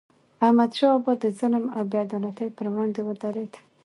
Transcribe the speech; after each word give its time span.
احمد 0.45 0.71
شاه 0.77 0.93
بابا 1.03 1.13
د 1.23 1.25
ظلم 1.39 1.65
او 1.75 1.81
بې 1.91 1.97
عدالتی 2.05 2.47
پر 2.55 2.65
وړاندې 2.69 3.01
ودرید. 3.03 3.53